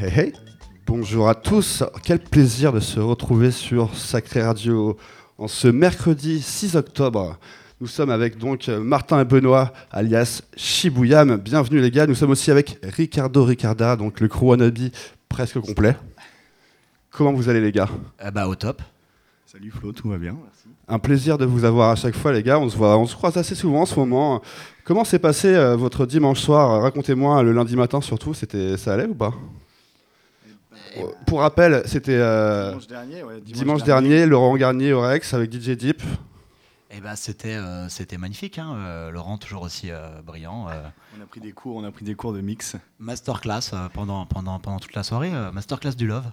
[0.00, 0.32] Hey, hey.
[0.86, 4.96] Bonjour à tous, quel plaisir de se retrouver sur Sacré Radio
[5.38, 7.36] en ce mercredi 6 octobre.
[7.80, 11.24] Nous sommes avec donc Martin et Benoît, alias Shibuya.
[11.24, 12.06] Bienvenue les gars.
[12.06, 14.90] Nous sommes aussi avec Ricardo Ricarda, donc le crew wannabe
[15.28, 15.96] presque complet.
[17.10, 17.88] Comment vous allez les gars?
[18.24, 18.80] Eh bah au top.
[19.46, 20.68] Salut Flo, tout va bien, merci.
[20.86, 22.60] Un plaisir de vous avoir à chaque fois les gars.
[22.60, 24.42] On se voit, on se croise assez souvent en ce moment.
[24.84, 26.82] Comment s'est passé euh, votre dimanche soir?
[26.82, 28.32] Racontez-moi le lundi matin surtout.
[28.32, 29.34] C'était, ça allait ou pas?
[31.26, 35.70] Pour rappel, c'était euh, Dimanche dernier, ouais, dimanche, dernier, Laurent Garnier au Rex avec DJ
[35.70, 36.02] Deep.
[36.90, 40.68] Eh bah c'était euh, c'était magnifique, hein, euh, Laurent toujours aussi euh, brillant.
[40.70, 40.82] euh,
[41.18, 42.76] On a pris des cours, on a pris des cours de mix.
[42.98, 46.24] masterclass euh, pendant pendant pendant toute la soirée, euh, masterclass du love.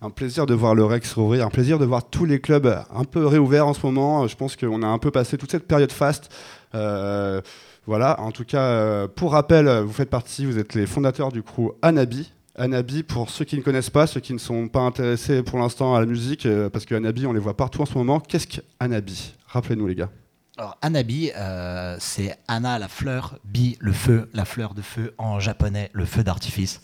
[0.00, 3.04] Un plaisir de voir le Rex rouvrir, un plaisir de voir tous les clubs un
[3.04, 4.26] peu réouverts en ce moment.
[4.26, 6.30] Je pense qu'on a un peu passé toute cette période faste.
[6.74, 7.42] Euh,
[7.84, 11.72] voilà, en tout cas, pour rappel, vous faites partie, vous êtes les fondateurs du crew
[11.82, 12.32] Anabi.
[12.58, 15.94] Anabi, pour ceux qui ne connaissent pas, ceux qui ne sont pas intéressés pour l'instant
[15.94, 18.20] à la musique, euh, parce que Anabi, on les voit partout en ce moment.
[18.20, 20.10] Qu'est-ce qu'Anabi Rappelez-nous, les gars.
[20.56, 25.38] Alors Anabi, euh, c'est Anna la fleur, Bi le feu, la fleur de feu en
[25.38, 26.80] japonais, le feu d'artifice.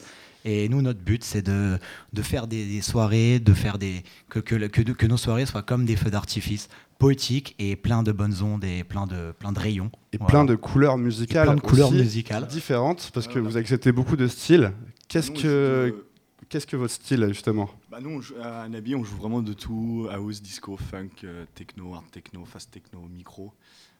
[0.46, 1.78] Et nous, notre but, c'est de,
[2.12, 5.16] de faire des, des soirées, de faire des que, que, le- que, de- que nos
[5.16, 9.32] soirées soient comme des feux d'artifice, poétiques et plein de bonnes ondes et plein de,
[9.38, 9.90] plein de rayons.
[10.12, 10.30] Et Voilà.
[10.30, 11.46] plein de couleurs Et musicales.
[11.46, 12.46] plein de couleurs aussi musicales.
[12.46, 13.48] Différentes, parce que Voilà.
[13.48, 14.70] vous acceptez beaucoup de styles.
[15.08, 16.04] Qu'est-ce que,
[16.48, 20.42] qu'est-ce votre style, justement Bah nous, joue- à Nabi, on joue vraiment de tout, house,
[20.42, 23.52] disco, funk, euh, techno, hard techno, fast techno, micro.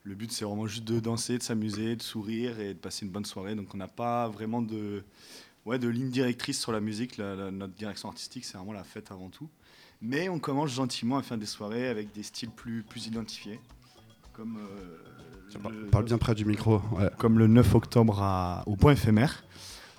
[0.03, 3.13] Le but, c'est vraiment juste de danser, de s'amuser, de sourire et de passer une
[3.13, 3.55] bonne soirée.
[3.55, 5.03] Donc on n'a pas vraiment de,
[5.65, 7.17] ouais, de ligne directrice sur la musique.
[7.17, 9.49] La- la- notre direction artistique, c'est vraiment la fête avant tout.
[10.03, 13.59] Mais on commence gentiment à faire des soirées avec des styles plus, plus identifiés.
[14.35, 14.99] Comme, euh,
[15.71, 16.81] le- Parle bien près du micro.
[16.99, 17.09] ouais.
[17.19, 19.45] comme le 9 octobre à- au point éphémère,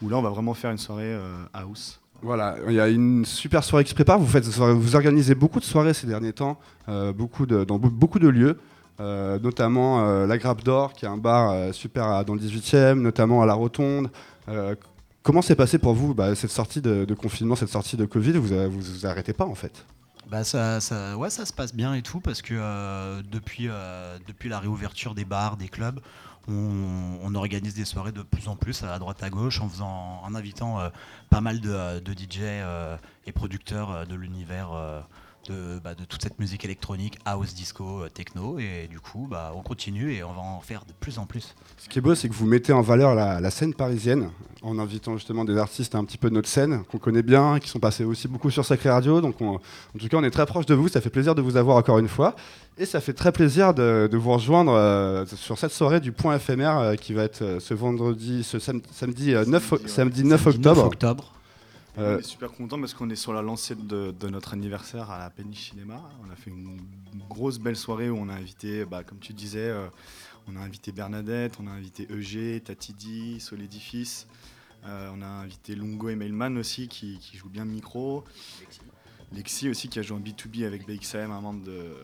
[0.02, 2.00] où là on va vraiment faire une soirée euh, house.
[2.22, 4.18] Voilà, il y a une super soirée qui se prépare.
[4.20, 6.58] Vous, faites, vous organisez beaucoup de soirées ces derniers temps,
[6.90, 8.58] euh, beaucoup de, dans be- beaucoup de lieux,
[9.00, 12.40] euh, notamment euh, la Grappe d'Or, qui est un bar euh, super à- dans le
[12.40, 14.10] 18e, notamment à la Rotonde.
[14.48, 14.76] Euh,
[15.22, 18.34] comment s'est passé pour vous bah, cette sortie de, de confinement, cette sortie de Covid?
[18.34, 19.86] Vous ne vous, vous arrêtez pas en fait?
[20.32, 24.18] Bah ça, ça, ouais, ça se passe bien et tout parce que euh, depuis, euh,
[24.28, 26.00] depuis la réouverture des bars, des clubs,
[26.48, 30.36] on, organise des soirées de plus en plus à droite à gauche en faisant, en
[30.36, 30.90] invitant euh,
[31.30, 34.70] pas mal de, euh, de DJ euh, et producteurs de l'univers
[35.50, 39.54] de, bah, de toute cette musique électronique, house, disco, euh, techno et du coup bah,
[39.56, 41.56] on continue et on va en faire de plus en plus.
[41.78, 44.30] Ce qui est beau, c'est que vous mettez en valeur la, la scène parisienne
[44.62, 47.70] en invitant justement des artistes un petit peu de notre scène, qu'on connaît bien, qui
[47.70, 49.22] sont passés aussi beaucoup sur Sacré Radio.
[49.22, 50.88] Donc, on- en tout cas, on est très proche de vous.
[50.88, 52.36] Ça fait plaisir de vous avoir encore une fois.
[52.80, 56.36] Et ça fait très plaisir de, de vous rejoindre euh, sur cette soirée du point
[56.36, 59.90] éphémère euh, qui va être euh, ce vendredi, ce sam- samedi, euh, 9, Samedi, ouais.
[59.90, 60.76] samedi 9 Samedi octobre.
[60.78, 61.32] 9 octobre.
[61.98, 65.12] Euh, On est super content parce qu'on est sur la lancée de, de notre anniversaire
[65.12, 66.02] à la Péniche Cinéma.
[66.26, 66.78] On a fait une
[67.30, 69.88] grosse belle soirée où on a invité, bah, comme tu disais, euh,
[70.48, 74.28] on a invité Bernadette, on a invité EG, Tatidi, Solédifice.
[74.86, 78.24] Euh, on a invité Lungo et Mailman aussi qui, qui jouent bien de micro.
[79.32, 81.96] Lexi aussi qui a joué en B2B avec BXM, un membre de,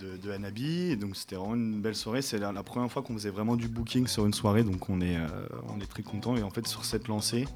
[0.00, 0.90] de, de Hanabi.
[0.90, 2.22] Et donc c'était vraiment une belle soirée.
[2.22, 5.00] C'est la, la première fois qu'on faisait vraiment du booking sur une soirée, donc on
[5.00, 5.26] est, euh,
[5.68, 6.36] on est très content.
[6.36, 7.46] Et en fait sur cette lancée,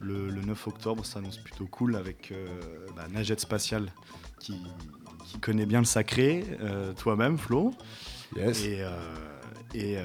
[0.00, 2.46] le, le 9 octobre s'annonce plutôt cool avec euh,
[2.96, 3.90] bah, Nagette Spatiale
[4.38, 4.60] qui,
[5.24, 7.72] qui connaît bien le sacré, euh, toi-même Flo,
[8.36, 8.64] yes.
[8.64, 8.90] et, euh,
[9.74, 9.96] et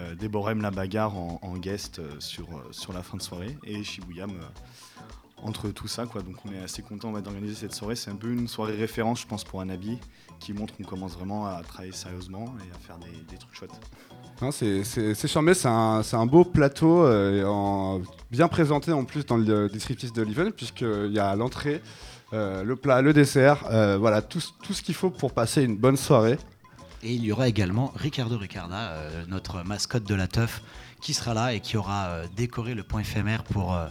[0.62, 4.32] la bagarre en, en guest sur, sur la fin de soirée, et Shibuyam
[5.44, 6.06] entre tout ça.
[6.06, 6.22] Quoi.
[6.22, 7.96] Donc on est assez content d'organiser cette soirée.
[7.96, 10.00] C'est un peu une soirée référence, je pense, pour Anabi,
[10.40, 13.80] qui montre qu'on commence vraiment à travailler sérieusement et à faire des, des trucs chouettes.
[14.52, 18.02] C'est c'est- c'est charmé, c'est un, c'est un beau plateau, euh, en-
[18.32, 21.82] bien présenté en plus dans le descriptif de l'event, puisqu'il y a l'entrée,
[22.32, 25.64] euh, le plat, le dessert, euh, voilà, tout, ce- tout ce qu'il faut pour passer
[25.64, 26.38] une bonne soirée.
[27.04, 30.62] Et il y aura également Ricardo Ricarda, euh, notre mascotte de la teuf,
[31.02, 33.88] qui sera là et qui aura euh, décoré le point éphémère pour, euh,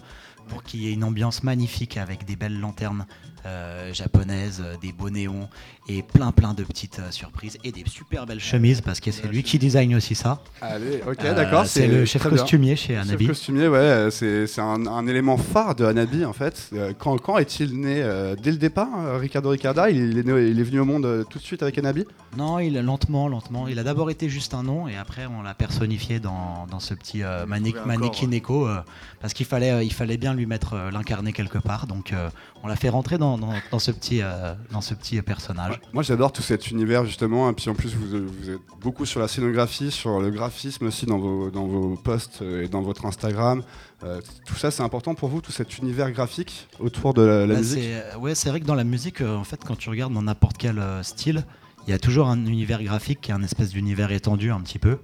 [0.48, 3.06] pour qu'il y ait une ambiance magnifique avec des belles lanternes
[3.46, 5.48] euh, japonaises, euh, des beaux néons
[5.88, 9.26] et plein plein de petites euh, surprises et des super belles chemises parce que c'est
[9.28, 10.42] lui qui design aussi ça.
[10.60, 11.66] Allez, ok, Euh, d'accord.
[11.66, 12.38] c'est le chef très bien.
[12.38, 13.26] costumier chez Chef Anabi.
[13.26, 16.70] costumier, ouais, c'est c'est un, un élément phare de Hanabi en fait.
[16.98, 18.02] Quand, quand est-il né
[18.42, 18.88] Dès le départ,
[19.18, 22.04] Ricardo Ricarda, il est, né- il est venu au monde tout de suite avec Hanabi
[22.36, 23.68] Non, il lentement, lentement.
[23.68, 26.94] Il a d'abord été juste un nom et après on l'a personnifié dans, dans ce
[26.94, 28.78] petit euh, mani- mannequin écho euh,
[29.20, 31.86] parce qu'il fallait, il fallait bien lui mettre l'incarner quelque part.
[31.86, 32.28] Donc euh,
[32.62, 35.80] on l'a fait rentrer dans dans, dans, ce, petit, euh, dans ce petit personnage.
[35.92, 39.20] Moi j'adore tout cet univers justement, et puis en plus vous, vous, êtes beaucoup sur
[39.20, 43.62] la scénographie, sur le graphisme aussi dans vos, dans vos posts et dans votre Instagram.
[44.04, 47.56] Euh, tout ça c'est important pour vous, tout cet univers graphique autour de la, bah,
[47.56, 47.84] musique?
[48.18, 50.82] Ouais c'est vrai que dans la musique, en fait quand tu regardes dans n'importe quel
[51.02, 51.44] style,
[51.86, 54.78] il y a toujours un univers graphique qui est un espèce d'univers étendu un petit
[54.78, 54.98] peu.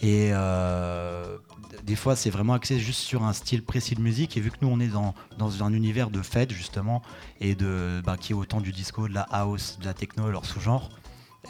[0.00, 1.38] Et euh,
[1.84, 4.36] des fois, c'est vraiment axé juste sur un style précis de musique.
[4.36, 7.02] Et vu que nous, on est dans, dans un univers de fête, justement,
[7.40, 10.44] et de, bah, qui est autant du disco, de la house, de la techno, leur
[10.44, 10.90] sous-genre,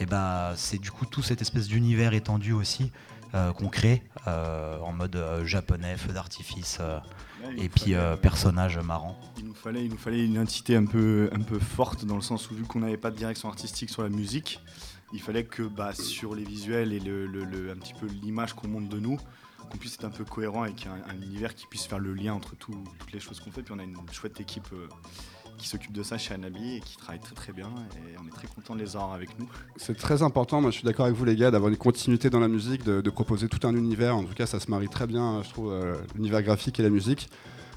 [0.01, 2.93] et bah, c'est du coup tout cette espèce d'univers étendu aussi
[3.35, 6.79] euh, qu'on crée euh, en mode japonais, feu d'artifice.
[7.57, 9.19] et puis personnage marrant.
[9.39, 12.23] Il nous, fallait, il nous fallait une entité un peu, un peu forte dans le
[12.23, 14.61] sens où vu qu'on n'avait pas de direction artistique sur la musique,
[15.13, 18.89] il fallait que bah, sur les visuels et le, un petit peu l'image qu'on montre
[18.89, 19.19] de nous,
[19.69, 22.57] qu'on puisse être un peu cohérent avec un, univers qui puisse faire le lien entre
[22.57, 22.77] toutes
[23.13, 23.63] les choses qu'on fait.
[23.63, 24.89] Puis on a une chouette équipe euh,
[25.57, 28.31] qui s'occupe de ça chez Anabi et qui travaille très très bien et on est
[28.31, 29.49] très content de les avoir avec nous.
[29.77, 32.41] C'est très important, moi je suis d'accord avec vous les gars, d'avoir une continuité dans
[32.41, 34.17] la musique, de, proposer tout un univers.
[34.17, 36.91] En tout cas, ça se marie très bien, je trouve, euh, l'univers graphique et la
[36.91, 37.29] musique.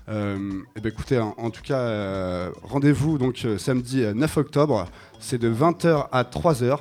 [0.10, 4.88] Euh, et ben écoutez, en, tout cas, rendez-vous donc samedi 9 octobre,
[5.20, 6.80] c'est de 20h à 3h.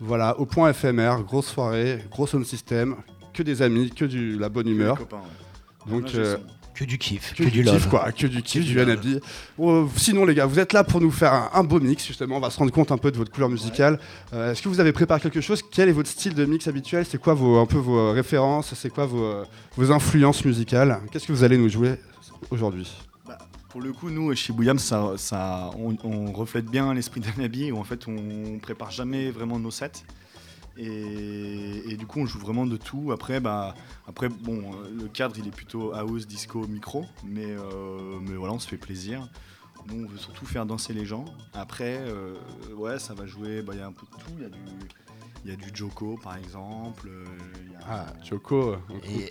[0.00, 2.96] Voilà, au point éphémère, grosse soirée, gros sound system,
[3.40, 4.98] que des amis, que de la bonne humeur.
[5.88, 6.36] Donc euh,
[6.74, 7.88] que du kiff, que, du, love.
[7.88, 9.18] quoi, que du kiff, du Anabi.
[9.58, 12.36] Oh, sinon les gars, vous êtes là pour nous faire un, beau mix justement.
[12.36, 13.98] On va se rendre compte un peu de votre couleur musicale.
[14.34, 15.62] Euh, est-ce que vous avez préparé quelque chose?
[15.70, 17.06] Quel est votre style de mix habituel?
[17.06, 18.74] C'est quoi vos, un peu vos références?
[18.74, 19.42] C'est quoi vos,
[19.76, 21.00] vos influences musicales?
[21.10, 21.94] Qu'est-ce que vous allez nous jouer
[22.50, 22.92] aujourd'hui?
[23.70, 27.84] Pour le coup, nous, chez Bouyam, ça, ça, on, reflète bien l'esprit d'Anabi, où en
[27.84, 30.04] fait, on prépare jamais vraiment nos sets.
[30.76, 33.12] Et, du coup, on joue vraiment de tout.
[33.12, 33.74] Après, bah,
[34.06, 37.04] après bon, le cadre, il est plutôt house, disco, micro.
[37.24, 39.28] Mais, euh, mais voilà, on se fait plaisir.
[39.86, 41.24] Nous, on veut surtout faire danser les gens.
[41.54, 42.34] Après, euh,
[42.74, 44.30] ouais, ça va jouer, bah, il y a un peu de tout.
[44.36, 44.58] Il y a du
[45.44, 47.08] il y a du Joko par exemple.
[47.08, 47.24] Euh,
[47.88, 48.76] ah, Joko.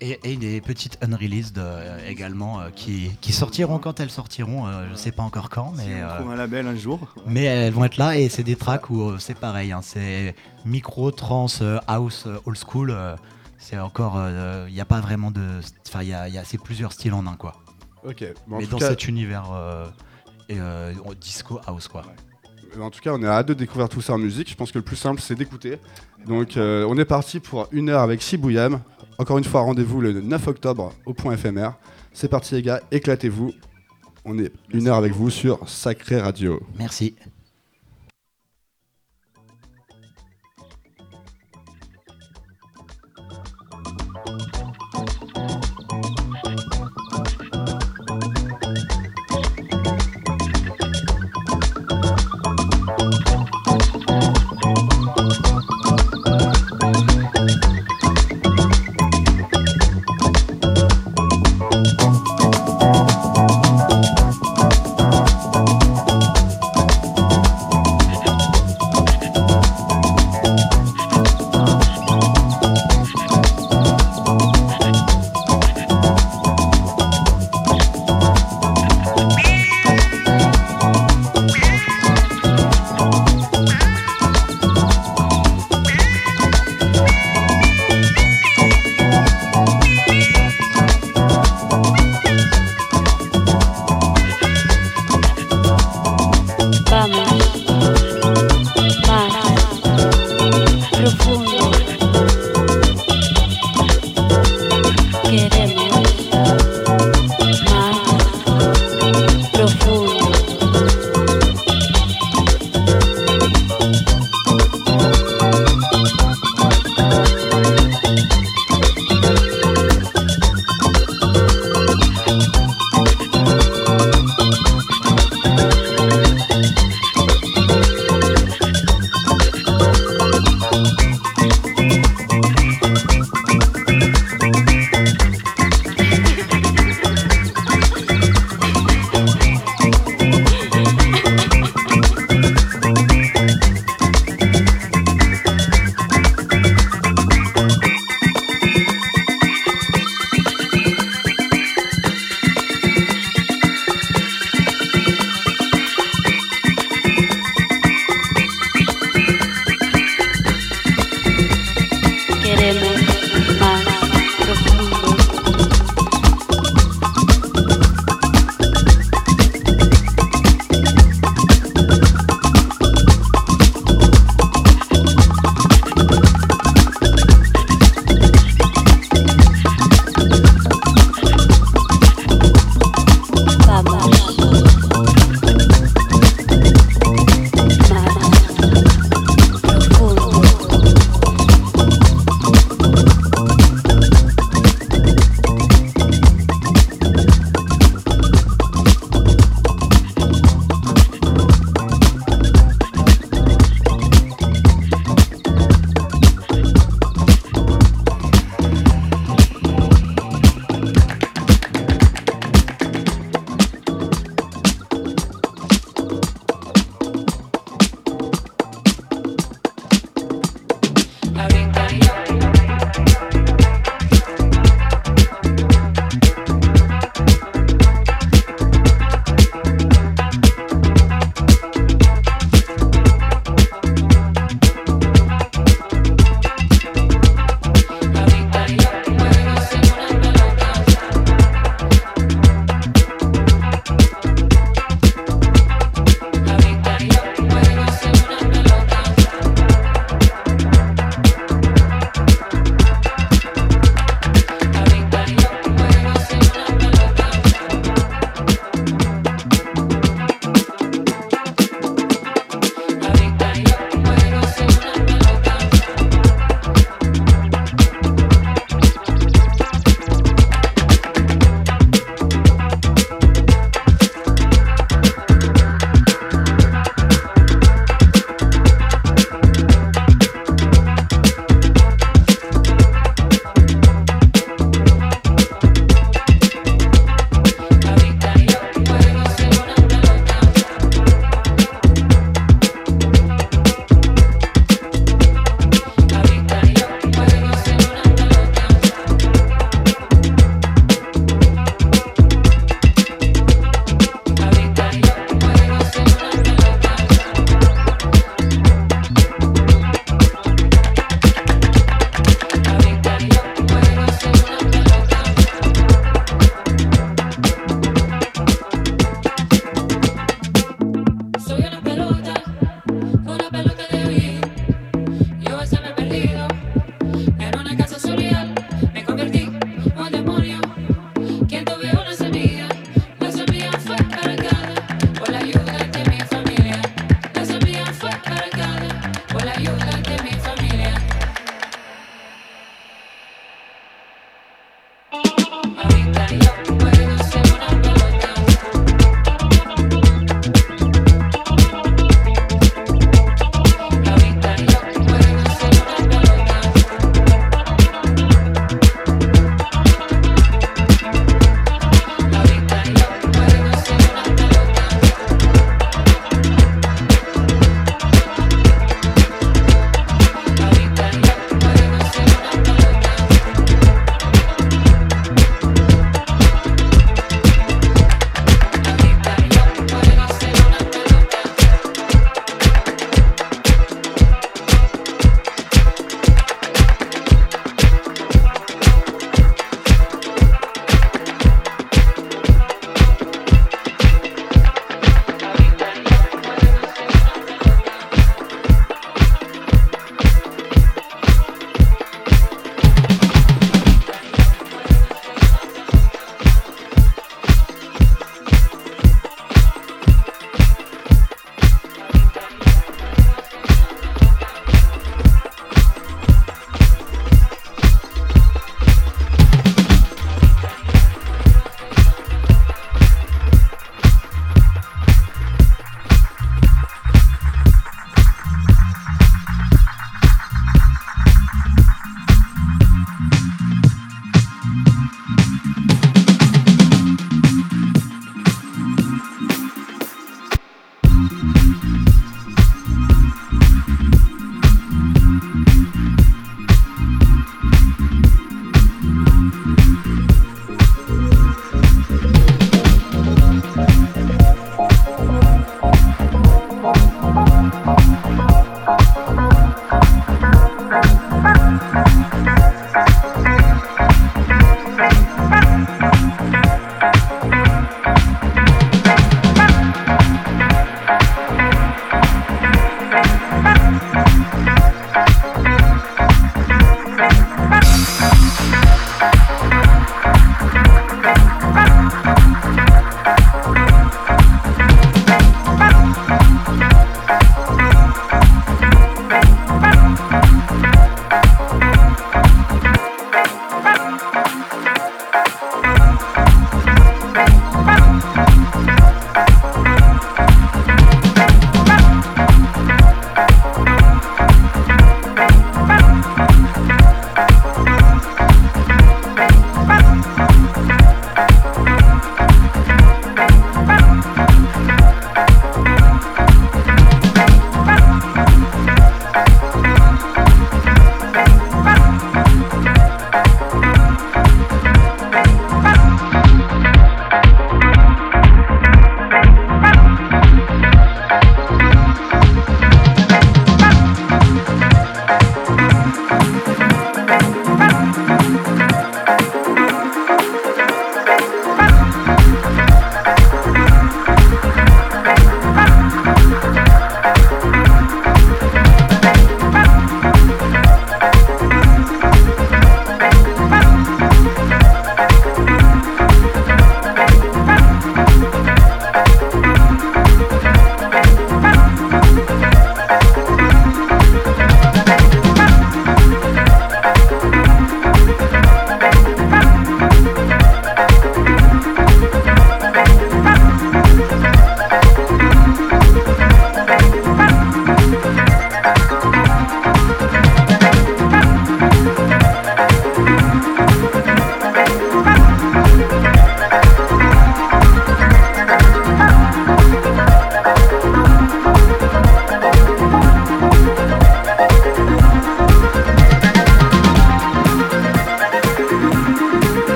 [0.00, 4.70] Et, et, des petites unreleased euh, également euh, qui, qui, sortiront quand elles sortiront.
[4.86, 6.04] je ne sais pas encore quand, mais.
[6.04, 7.00] on trouve un label un jour.
[7.26, 9.72] Mais elles vont être là et c'est des tracks où c'est pareil.
[9.72, 10.34] Hein, c'est
[10.64, 11.46] micro, trans,
[11.86, 12.94] house, old school.
[13.58, 14.18] c'est encore.
[14.68, 15.60] Il n'y a pas vraiment de.
[15.88, 17.54] Enfin, il y a, c'est plusieurs styles en un quoi.
[18.06, 18.24] Ok.
[18.46, 19.50] mais dans cet univers
[21.18, 22.02] disco house quoi.
[22.80, 24.50] En tout cas, on est hâte de découvrir tout ça en musique.
[24.50, 25.78] Je pense que le plus simple, c'est d'écouter.
[26.26, 28.80] Donc, euh, on est parti pour une heure avec Shibouyam.
[29.18, 31.74] Encore une fois, rendez-vous le 9 octobre au point éphémère.
[32.12, 33.52] C'est parti, les gars, éclatez-vous.
[34.24, 36.60] On est une heure avec vous sur Sacré Radio.
[36.78, 37.14] Merci.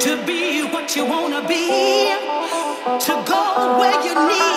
[0.00, 1.66] to be what you wanna be,
[3.06, 4.53] to go where you need.